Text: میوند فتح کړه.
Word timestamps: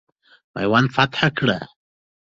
میوند 0.53 0.87
فتح 0.95 1.21
کړه. 1.37 1.57